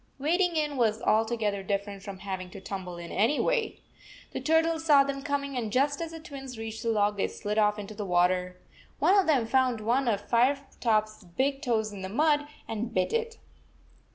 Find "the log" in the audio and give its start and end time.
6.81-7.17